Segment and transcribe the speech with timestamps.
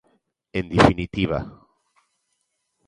[0.59, 1.39] En definitiva...